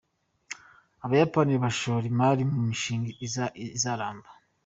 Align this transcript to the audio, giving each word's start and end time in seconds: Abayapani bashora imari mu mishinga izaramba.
Abayapani 1.05 1.53
bashora 1.63 2.05
imari 2.11 2.43
mu 2.51 2.59
mishinga 2.69 3.07
izaramba. 3.77 4.29